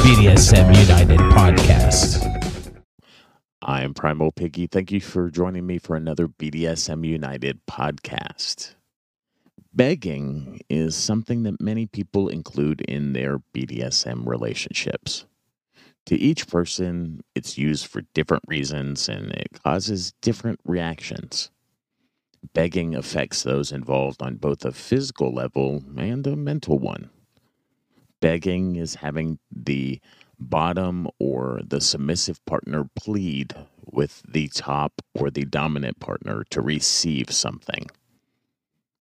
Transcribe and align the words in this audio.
BDSM 0.00 0.74
United 0.80 1.18
podcast. 1.18 2.82
I 3.60 3.82
am 3.82 3.92
Primal 3.92 4.32
Piggy. 4.32 4.66
Thank 4.66 4.90
you 4.90 4.98
for 4.98 5.28
joining 5.28 5.66
me 5.66 5.76
for 5.76 5.94
another 5.94 6.26
BDSM 6.26 7.06
United 7.06 7.60
podcast. 7.66 8.76
Begging 9.74 10.62
is 10.70 10.96
something 10.96 11.42
that 11.42 11.60
many 11.60 11.84
people 11.86 12.30
include 12.30 12.80
in 12.80 13.12
their 13.12 13.40
BDSM 13.54 14.26
relationships. 14.26 15.26
To 16.06 16.16
each 16.16 16.48
person, 16.48 17.20
it's 17.34 17.58
used 17.58 17.86
for 17.86 18.00
different 18.14 18.44
reasons 18.48 19.06
and 19.06 19.30
it 19.32 19.60
causes 19.62 20.14
different 20.22 20.60
reactions. 20.64 21.50
Begging 22.54 22.94
affects 22.94 23.42
those 23.42 23.70
involved 23.70 24.22
on 24.22 24.36
both 24.36 24.64
a 24.64 24.72
physical 24.72 25.30
level 25.34 25.84
and 25.98 26.26
a 26.26 26.36
mental 26.36 26.78
one. 26.78 27.10
Begging 28.20 28.76
is 28.76 28.96
having 28.96 29.38
the 29.50 30.00
bottom 30.38 31.08
or 31.18 31.60
the 31.66 31.80
submissive 31.80 32.44
partner 32.44 32.88
plead 32.94 33.54
with 33.84 34.22
the 34.28 34.48
top 34.48 35.02
or 35.14 35.30
the 35.30 35.44
dominant 35.44 36.00
partner 36.00 36.44
to 36.50 36.60
receive 36.60 37.30
something. 37.30 37.90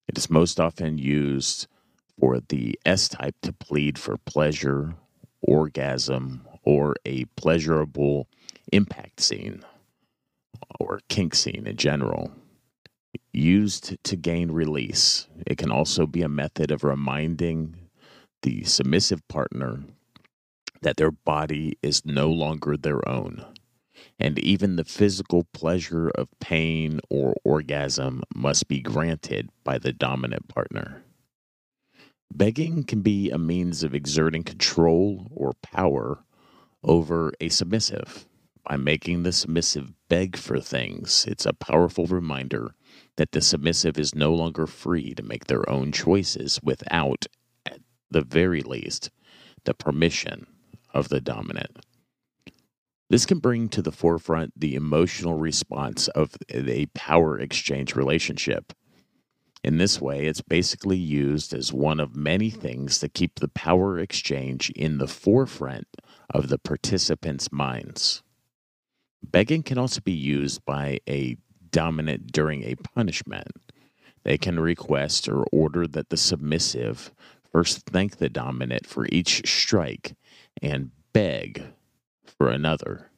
It 0.07 0.17
is 0.17 0.29
most 0.29 0.59
often 0.59 0.97
used 0.97 1.67
for 2.19 2.39
the 2.49 2.79
S 2.85 3.07
type 3.07 3.35
to 3.43 3.53
plead 3.53 3.97
for 3.97 4.17
pleasure, 4.17 4.95
orgasm, 5.41 6.47
or 6.63 6.95
a 7.05 7.25
pleasurable 7.35 8.27
impact 8.71 9.21
scene 9.21 9.63
or 10.79 10.99
kink 11.09 11.35
scene 11.35 11.67
in 11.67 11.75
general. 11.75 12.31
Used 13.31 14.03
to 14.03 14.15
gain 14.15 14.51
release, 14.51 15.27
it 15.45 15.57
can 15.57 15.71
also 15.71 16.05
be 16.05 16.21
a 16.21 16.29
method 16.29 16.71
of 16.71 16.83
reminding 16.83 17.88
the 18.41 18.63
submissive 18.63 19.27
partner 19.27 19.83
that 20.81 20.97
their 20.97 21.11
body 21.11 21.77
is 21.81 22.05
no 22.05 22.29
longer 22.29 22.77
their 22.77 23.07
own. 23.07 23.45
And 24.17 24.39
even 24.39 24.75
the 24.75 24.85
physical 24.85 25.45
pleasure 25.53 26.09
of 26.09 26.27
pain 26.39 27.01
or 27.09 27.35
orgasm 27.43 28.23
must 28.33 28.67
be 28.67 28.79
granted 28.79 29.49
by 29.63 29.77
the 29.77 29.91
dominant 29.91 30.47
partner. 30.47 31.03
Begging 32.31 32.83
can 32.83 33.01
be 33.01 33.29
a 33.29 33.37
means 33.37 33.83
of 33.83 33.93
exerting 33.95 34.43
control 34.43 35.27
or 35.35 35.53
power 35.61 36.23
over 36.83 37.33
a 37.41 37.49
submissive. 37.49 38.25
By 38.63 38.77
making 38.77 39.23
the 39.23 39.31
submissive 39.31 39.93
beg 40.09 40.37
for 40.37 40.59
things, 40.59 41.25
it's 41.27 41.45
a 41.45 41.53
powerful 41.53 42.05
reminder 42.05 42.75
that 43.15 43.31
the 43.31 43.41
submissive 43.41 43.97
is 43.97 44.13
no 44.13 44.33
longer 44.33 44.67
free 44.67 45.13
to 45.15 45.23
make 45.23 45.45
their 45.45 45.67
own 45.69 45.91
choices 45.91 46.59
without, 46.61 47.25
the 48.11 48.21
very 48.21 48.61
least, 48.61 49.09
the 49.65 49.73
permission 49.73 50.47
of 50.93 51.09
the 51.09 51.21
dominant. 51.21 51.79
This 53.09 53.25
can 53.25 53.39
bring 53.39 53.69
to 53.69 53.81
the 53.81 53.91
forefront 53.91 54.53
the 54.59 54.75
emotional 54.75 55.33
response 55.33 56.07
of 56.09 56.35
a 56.49 56.85
power 56.93 57.39
exchange 57.39 57.95
relationship. 57.95 58.71
In 59.63 59.77
this 59.77 59.99
way, 59.99 60.25
it's 60.25 60.41
basically 60.41 60.97
used 60.97 61.53
as 61.53 61.73
one 61.73 61.99
of 61.99 62.15
many 62.15 62.49
things 62.49 62.99
to 62.99 63.09
keep 63.09 63.39
the 63.39 63.49
power 63.49 63.99
exchange 63.99 64.69
in 64.71 64.99
the 64.99 65.07
forefront 65.07 65.87
of 66.29 66.49
the 66.49 66.59
participants' 66.59 67.51
minds. 67.51 68.23
Begging 69.21 69.63
can 69.63 69.77
also 69.77 69.99
be 70.01 70.13
used 70.13 70.63
by 70.63 70.99
a 71.09 71.37
dominant 71.71 72.31
during 72.31 72.63
a 72.63 72.75
punishment. 72.75 73.51
They 74.23 74.37
can 74.37 74.59
request 74.59 75.27
or 75.27 75.43
order 75.51 75.87
that 75.87 76.09
the 76.09 76.17
submissive 76.17 77.11
first 77.51 77.85
thank 77.85 78.17
the 78.17 78.29
dominant 78.29 78.85
for 78.85 79.05
each 79.11 79.41
strike 79.49 80.15
and 80.61 80.91
beg 81.13 81.63
for 82.25 82.49
another. 82.49 83.09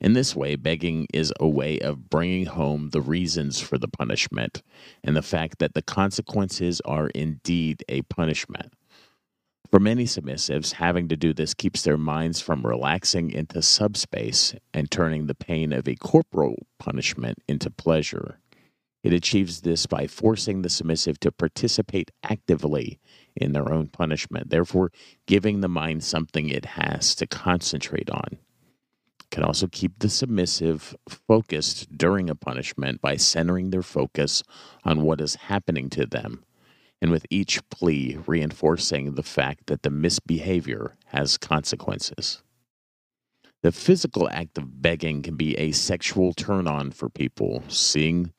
In 0.00 0.12
this 0.12 0.34
way, 0.34 0.56
begging 0.56 1.06
is 1.12 1.32
a 1.38 1.48
way 1.48 1.78
of 1.78 2.10
bringing 2.10 2.46
home 2.46 2.90
the 2.90 3.00
reasons 3.00 3.60
for 3.60 3.78
the 3.78 3.88
punishment 3.88 4.62
and 5.04 5.16
the 5.16 5.22
fact 5.22 5.58
that 5.58 5.74
the 5.74 5.82
consequences 5.82 6.80
are 6.84 7.08
indeed 7.08 7.84
a 7.88 8.02
punishment. 8.02 8.72
For 9.70 9.78
many 9.78 10.04
submissives, 10.04 10.72
having 10.72 11.08
to 11.08 11.16
do 11.16 11.34
this 11.34 11.52
keeps 11.52 11.82
their 11.82 11.98
minds 11.98 12.40
from 12.40 12.66
relaxing 12.66 13.30
into 13.30 13.60
subspace 13.60 14.54
and 14.72 14.90
turning 14.90 15.26
the 15.26 15.34
pain 15.34 15.74
of 15.74 15.86
a 15.86 15.94
corporal 15.94 16.66
punishment 16.78 17.38
into 17.46 17.70
pleasure. 17.70 18.40
It 19.02 19.12
achieves 19.12 19.60
this 19.60 19.86
by 19.86 20.06
forcing 20.06 20.62
the 20.62 20.68
submissive 20.68 21.20
to 21.20 21.30
participate 21.30 22.10
actively 22.24 22.98
in 23.36 23.52
their 23.52 23.72
own 23.72 23.86
punishment, 23.86 24.50
therefore, 24.50 24.90
giving 25.26 25.60
the 25.60 25.68
mind 25.68 26.02
something 26.02 26.48
it 26.48 26.64
has 26.64 27.14
to 27.16 27.26
concentrate 27.26 28.10
on. 28.10 28.38
It 29.20 29.30
can 29.30 29.44
also 29.44 29.68
keep 29.68 29.98
the 29.98 30.08
submissive 30.08 30.96
focused 31.08 31.96
during 31.96 32.28
a 32.28 32.34
punishment 32.34 33.00
by 33.00 33.16
centering 33.16 33.70
their 33.70 33.82
focus 33.82 34.42
on 34.84 35.02
what 35.02 35.20
is 35.20 35.36
happening 35.36 35.90
to 35.90 36.04
them 36.04 36.44
and 37.00 37.10
with 37.10 37.26
each 37.30 37.66
plea 37.70 38.18
reinforcing 38.26 39.14
the 39.14 39.22
fact 39.22 39.66
that 39.66 39.82
the 39.82 39.90
misbehavior 39.90 40.96
has 41.06 41.38
consequences. 41.38 42.42
The 43.62 43.72
physical 43.72 44.28
act 44.30 44.58
of 44.58 44.82
begging 44.82 45.22
can 45.22 45.36
be 45.36 45.56
a 45.56 45.72
sexual 45.72 46.32
turn 46.32 46.66
on 46.66 46.90
for 46.90 47.08
people, 47.08 47.62
seeing 47.68 48.32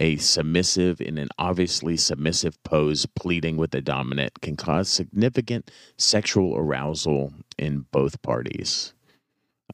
a 0.00 0.16
submissive 0.16 1.00
in 1.00 1.18
an 1.18 1.28
obviously 1.38 1.96
submissive 1.96 2.62
pose 2.62 3.06
pleading 3.06 3.56
with 3.56 3.70
the 3.70 3.80
dominant 3.80 4.40
can 4.40 4.56
cause 4.56 4.88
significant 4.88 5.70
sexual 5.96 6.56
arousal 6.56 7.32
in 7.58 7.86
both 7.90 8.20
parties. 8.22 8.92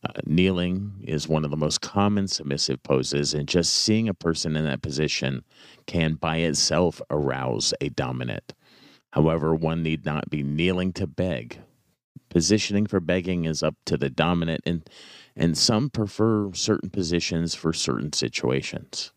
Uh, 0.04 0.12
kneeling 0.26 0.92
is 1.04 1.28
one 1.28 1.44
of 1.44 1.50
the 1.50 1.56
most 1.56 1.80
common 1.80 2.26
submissive 2.26 2.82
poses, 2.82 3.34
and 3.34 3.46
just 3.46 3.72
seeing 3.72 4.08
a 4.08 4.14
person 4.14 4.56
in 4.56 4.64
that 4.64 4.82
position 4.82 5.44
can 5.86 6.14
by 6.14 6.38
itself 6.38 7.00
arouse 7.10 7.72
a 7.80 7.88
dominant. 7.90 8.52
However, 9.12 9.54
one 9.54 9.82
need 9.82 10.04
not 10.04 10.30
be 10.30 10.42
kneeling 10.42 10.92
to 10.94 11.06
beg. 11.06 11.58
Positioning 12.30 12.86
for 12.86 12.98
begging 12.98 13.44
is 13.44 13.62
up 13.62 13.76
to 13.84 13.96
the 13.96 14.10
dominant, 14.10 14.62
and, 14.66 14.88
and 15.36 15.56
some 15.56 15.90
prefer 15.90 16.52
certain 16.52 16.90
positions 16.90 17.54
for 17.54 17.72
certain 17.72 18.12
situations. 18.12 19.12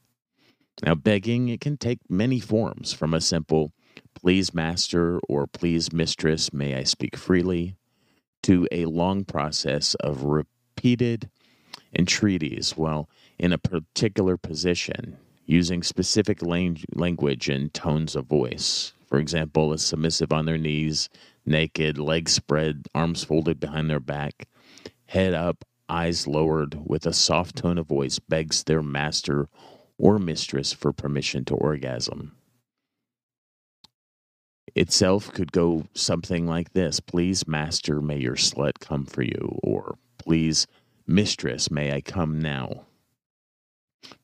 Now, 0.85 0.93
begging 0.93 1.49
it 1.49 1.61
can 1.61 1.77
take 1.77 1.97
many 2.11 2.39
forms, 2.39 2.93
from 2.93 3.15
a 3.15 3.19
simple 3.19 3.73
"please, 4.13 4.53
master" 4.53 5.19
or 5.27 5.47
"please, 5.47 5.91
mistress, 5.91 6.53
may 6.53 6.75
I 6.75 6.83
speak 6.83 7.17
freely," 7.17 7.75
to 8.43 8.67
a 8.71 8.85
long 8.85 9.25
process 9.25 9.95
of 9.95 10.25
repeated 10.25 11.31
entreaties 11.97 12.77
while 12.77 13.09
in 13.39 13.51
a 13.51 13.57
particular 13.57 14.37
position, 14.37 15.17
using 15.47 15.81
specific 15.81 16.43
language 16.43 17.49
and 17.49 17.73
tones 17.73 18.15
of 18.15 18.27
voice. 18.27 18.93
For 19.07 19.17
example, 19.17 19.73
a 19.73 19.79
submissive 19.79 20.31
on 20.31 20.45
their 20.45 20.59
knees, 20.59 21.09
naked, 21.47 21.97
legs 21.97 22.33
spread, 22.33 22.85
arms 22.93 23.23
folded 23.23 23.59
behind 23.59 23.89
their 23.89 23.99
back, 23.99 24.47
head 25.07 25.33
up, 25.33 25.65
eyes 25.89 26.27
lowered, 26.27 26.77
with 26.85 27.07
a 27.07 27.13
soft 27.13 27.55
tone 27.55 27.79
of 27.79 27.87
voice, 27.87 28.19
begs 28.19 28.63
their 28.63 28.83
master 28.83 29.49
or 29.97 30.19
mistress 30.19 30.73
for 30.73 30.91
permission 30.91 31.45
to 31.45 31.55
orgasm. 31.55 32.35
Itself 34.75 35.31
could 35.31 35.51
go 35.51 35.87
something 35.93 36.45
like 36.45 36.73
this 36.73 36.99
Please, 36.99 37.47
master, 37.47 38.01
may 38.01 38.17
your 38.17 38.35
slut 38.35 38.79
come 38.79 39.05
for 39.05 39.21
you, 39.21 39.57
or 39.63 39.97
Please, 40.25 40.65
mistress, 41.05 41.69
may 41.69 41.93
I 41.93 42.01
come 42.01 42.39
now? 42.39 42.87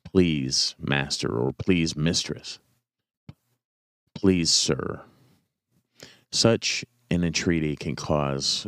Please, 0.04 0.76
master, 0.80 1.30
or 1.30 1.54
please, 1.54 1.96
mistress. 1.96 2.58
Please, 4.16 4.50
sir. 4.50 5.04
Such 6.32 6.84
an 7.12 7.24
entreaty 7.24 7.76
can 7.76 7.96
cause 7.96 8.66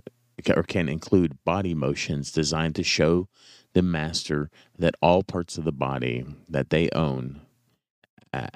or 0.56 0.64
can 0.64 0.90
include 0.90 1.44
body 1.44 1.74
motions 1.74 2.32
designed 2.32 2.76
to 2.76 2.84
show 2.84 3.28
the 3.74 3.82
master 3.82 4.50
that 4.78 4.96
all 5.02 5.24
parts 5.24 5.58
of 5.58 5.64
the 5.64 5.72
body 5.72 6.26
that 6.50 6.70
they 6.70 6.90
own, 6.92 7.42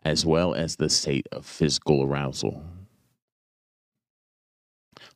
as 0.03 0.25
well 0.25 0.53
as 0.53 0.75
the 0.75 0.89
state 0.89 1.27
of 1.31 1.45
physical 1.45 2.03
arousal. 2.03 2.63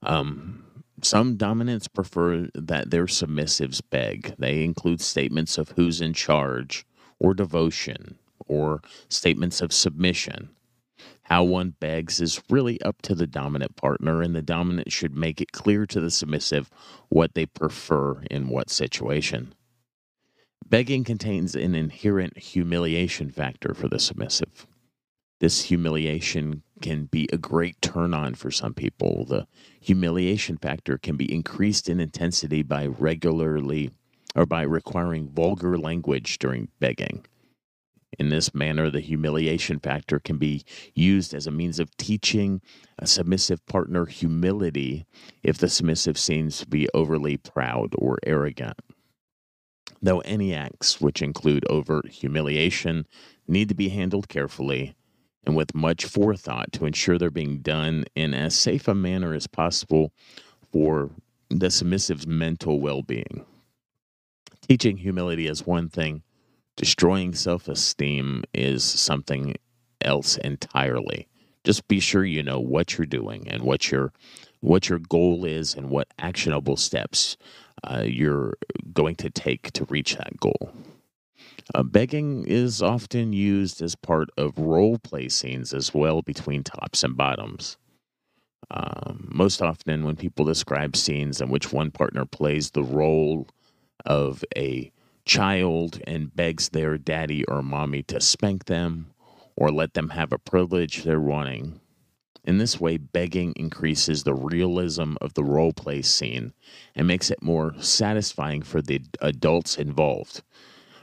Um, 0.04 0.64
some 1.02 1.36
dominants 1.36 1.88
prefer 1.88 2.48
that 2.54 2.92
their 2.92 3.06
submissives 3.06 3.82
beg. 3.90 4.36
They 4.38 4.64
include 4.64 5.02
statements 5.02 5.58
of 5.58 5.70
who's 5.70 6.02
in 6.02 6.14
charge, 6.14 6.86
or 7.20 7.34
devotion, 7.34 8.18
or 8.48 8.82
statements 9.10 9.62
of 9.62 9.74
submission. 9.74 10.50
How 11.24 11.44
one 11.44 11.76
begs 11.80 12.20
is 12.20 12.42
really 12.50 12.82
up 12.82 13.02
to 13.04 13.16
the 13.16 13.26
dominant 13.26 13.76
partner, 13.76 14.22
and 14.22 14.36
the 14.36 14.42
dominant 14.42 14.92
should 14.92 15.16
make 15.16 15.42
it 15.42 15.52
clear 15.52 15.86
to 15.88 16.00
the 16.00 16.12
submissive 16.12 16.70
what 17.10 17.34
they 17.34 17.46
prefer 17.46 18.22
in 18.30 18.50
what 18.50 18.70
situation. 18.70 19.54
Begging 20.68 21.04
contains 21.04 21.56
an 21.56 21.76
inherent 21.76 22.38
humiliation 22.38 23.30
factor 23.30 23.74
for 23.74 23.90
the 23.90 24.00
submissive. 24.00 24.68
This 25.40 25.64
humiliation 25.64 26.64
can 26.82 27.06
be 27.06 27.28
a 27.34 27.38
great 27.38 27.82
turn 27.82 28.14
on 28.14 28.36
for 28.36 28.52
some 28.52 28.74
people. 28.74 29.26
The 29.26 29.48
humiliation 29.82 30.58
factor 30.58 30.98
can 30.98 31.18
be 31.18 31.34
increased 31.34 31.90
in 31.90 32.00
intensity 32.00 32.62
by 32.62 32.86
regularly 32.86 33.92
or 34.36 34.46
by 34.46 34.62
requiring 34.62 35.30
vulgar 35.30 35.78
language 35.78 36.38
during 36.40 36.70
begging. 36.80 37.26
In 38.20 38.30
this 38.30 38.54
manner, 38.54 38.90
the 38.90 39.00
humiliation 39.00 39.80
factor 39.80 40.20
can 40.20 40.38
be 40.38 40.64
used 40.94 41.34
as 41.34 41.48
a 41.48 41.52
means 41.52 41.80
of 41.80 41.96
teaching 41.98 42.62
a 43.00 43.08
submissive 43.08 43.66
partner 43.66 44.06
humility 44.06 45.06
if 45.44 45.58
the 45.58 45.70
submissive 45.70 46.18
seems 46.18 46.60
to 46.60 46.68
be 46.68 46.88
overly 46.94 47.38
proud 47.38 47.94
or 47.98 48.20
arrogant. 48.24 48.78
Though 50.02 50.20
any 50.22 50.54
acts 50.54 51.00
which 51.00 51.22
include 51.22 51.66
overt 51.70 52.10
humiliation 52.10 53.06
need 53.48 53.70
to 53.70 53.76
be 53.76 53.90
handled 53.90 54.30
carefully 54.30 54.96
and 55.46 55.56
with 55.56 55.76
much 55.76 56.06
forethought 56.06 56.72
to 56.74 56.86
ensure 56.86 57.18
they're 57.18 57.30
being 57.30 57.60
done 57.60 58.06
in 58.16 58.34
as 58.34 58.56
safe 58.56 58.88
a 58.88 58.96
manner 58.96 59.34
as 59.34 59.48
possible 59.48 60.12
for 60.72 61.12
the 61.50 61.70
submissive's 61.70 62.26
mental 62.28 62.80
well 62.80 63.02
being. 63.04 63.46
Teaching 64.68 64.98
humility 64.98 65.48
is 65.48 65.66
one 65.66 65.90
thing, 65.90 66.24
destroying 66.78 67.34
self 67.34 67.68
esteem 67.68 68.44
is 68.54 68.84
something 68.84 69.56
else 70.02 70.38
entirely. 70.38 71.28
Just 71.64 71.88
be 71.88 72.00
sure 72.00 72.26
you 72.26 72.42
know 72.42 72.60
what 72.60 72.98
you're 72.98 73.06
doing 73.06 73.48
and 73.48 73.62
what 73.64 73.92
your 73.92 74.14
what 74.62 74.90
your 74.90 75.00
goal 75.00 75.46
is 75.46 75.76
and 75.76 75.90
what 75.90 76.08
actionable 76.20 76.78
steps 76.78 77.38
uh, 77.84 78.04
you're 78.06 78.54
going 78.94 79.16
to 79.16 79.30
take 79.30 79.72
to 79.72 79.86
reach 79.86 80.16
that 80.16 80.40
goal. 80.40 80.72
Uh, 81.74 81.84
begging 81.84 82.46
is 82.46 82.82
often 82.82 83.34
used 83.34 83.82
as 83.82 83.96
part 83.96 84.30
of 84.38 84.58
role 84.58 84.98
play 85.00 85.30
scenes 85.30 85.74
as 85.74 85.94
well 85.94 86.22
between 86.22 86.64
tops 86.64 87.04
and 87.04 87.16
bottoms. 87.16 87.78
Um, 88.70 89.28
most 89.32 89.62
often, 89.62 90.06
when 90.06 90.16
people 90.16 90.46
describe 90.46 90.96
scenes 90.96 91.42
in 91.42 91.50
which 91.50 91.74
one 91.74 91.92
partner 91.92 92.26
plays 92.26 92.72
the 92.72 92.84
role 92.84 93.48
of 94.06 94.44
a 94.56 94.92
child 95.26 96.00
and 96.08 96.36
begs 96.36 96.70
their 96.70 96.98
daddy 96.98 97.44
or 97.46 97.62
mommy 97.62 98.04
to 98.04 98.20
spank 98.20 98.66
them 98.66 99.12
or 99.56 99.72
let 99.72 99.94
them 99.94 100.10
have 100.10 100.32
a 100.32 100.38
privilege 100.38 101.04
they're 101.04 101.20
wanting, 101.20 101.80
in 102.44 102.58
this 102.58 102.80
way, 102.80 102.98
begging 102.98 103.54
increases 103.56 104.24
the 104.24 104.34
realism 104.34 105.14
of 105.22 105.34
the 105.36 105.44
role 105.44 105.74
play 105.74 106.02
scene 106.02 106.54
and 106.96 107.08
makes 107.08 107.30
it 107.30 107.44
more 107.44 107.74
satisfying 107.80 108.62
for 108.62 108.82
the 108.82 109.02
adults 109.22 109.78
involved. 109.78 110.42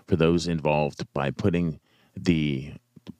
For 0.07 0.17
those 0.17 0.49
involved, 0.49 1.07
by 1.13 1.31
putting 1.31 1.81
the 2.17 2.73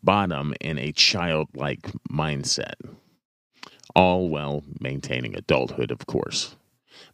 bottom 0.03 0.55
in 0.61 0.79
a 0.79 0.93
childlike 0.93 1.91
mindset, 2.11 2.75
all 3.95 4.29
while 4.29 4.65
maintaining 4.81 5.37
adulthood, 5.37 5.91
of 5.91 6.07
course. 6.07 6.57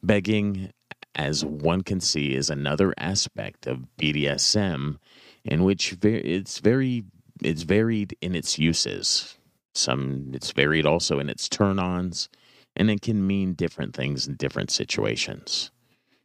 Begging, 0.02 0.70
as 1.14 1.44
one 1.44 1.82
can 1.82 2.00
see, 2.00 2.34
is 2.34 2.48
another 2.48 2.94
aspect 2.98 3.66
of 3.66 3.86
BDSM 3.98 4.98
in 5.44 5.64
which 5.64 5.96
it's 6.02 6.58
very 6.60 7.04
it's 7.42 7.62
varied 7.62 8.16
in 8.20 8.34
its 8.34 8.58
uses. 8.58 9.36
Some 9.74 10.30
it's 10.32 10.52
varied 10.52 10.86
also 10.86 11.18
in 11.18 11.28
its 11.28 11.48
turn-ons, 11.48 12.28
and 12.76 12.90
it 12.90 13.02
can 13.02 13.26
mean 13.26 13.54
different 13.54 13.94
things 13.94 14.26
in 14.26 14.36
different 14.36 14.70
situations. 14.70 15.70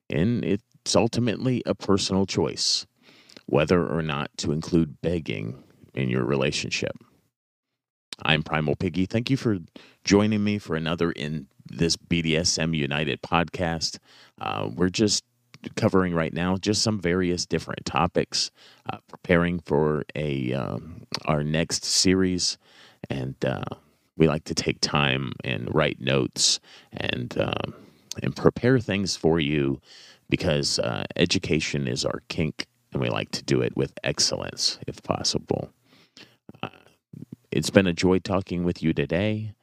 And 0.09 0.43
it's 0.43 0.95
ultimately 0.95 1.61
a 1.65 1.75
personal 1.75 2.25
choice 2.25 2.85
whether 3.45 3.87
or 3.87 4.01
not 4.03 4.29
to 4.37 4.51
include 4.51 5.01
begging 5.01 5.63
in 5.95 6.09
your 6.09 6.23
relationship. 6.23 6.95
I'm 8.23 8.43
Primal 8.43 8.75
Piggy. 8.75 9.05
Thank 9.05 9.29
you 9.29 9.37
for 9.37 9.57
joining 10.03 10.43
me 10.43 10.59
for 10.59 10.75
another 10.75 11.11
in 11.11 11.47
this 11.65 11.95
BDSM 11.95 12.75
United 12.75 13.21
podcast. 13.21 13.97
Uh, 14.39 14.69
we're 14.75 14.89
just 14.89 15.23
covering 15.75 16.13
right 16.13 16.33
now 16.33 16.57
just 16.57 16.81
some 16.81 16.99
various 16.99 17.45
different 17.45 17.85
topics, 17.85 18.51
uh, 18.91 18.97
preparing 19.07 19.59
for 19.59 20.03
a 20.15 20.53
um, 20.53 21.03
our 21.25 21.43
next 21.43 21.85
series 21.85 22.57
and 23.09 23.35
uh, 23.45 23.63
we 24.17 24.27
like 24.27 24.43
to 24.45 24.53
take 24.53 24.81
time 24.81 25.31
and 25.43 25.73
write 25.73 25.99
notes 25.99 26.59
and 26.91 27.35
um, 27.39 27.73
and 28.21 28.35
prepare 28.35 28.79
things 28.79 29.15
for 29.15 29.39
you 29.39 29.79
because 30.29 30.79
uh, 30.79 31.03
education 31.15 31.87
is 31.87 32.05
our 32.05 32.21
kink, 32.27 32.67
and 32.93 33.01
we 33.01 33.09
like 33.09 33.31
to 33.31 33.43
do 33.43 33.61
it 33.61 33.75
with 33.75 33.93
excellence 34.03 34.77
if 34.87 35.01
possible. 35.03 35.69
Uh, 36.61 36.69
it's 37.51 37.69
been 37.69 37.87
a 37.87 37.93
joy 37.93 38.19
talking 38.19 38.63
with 38.63 38.83
you 38.83 38.93
today. 38.93 39.53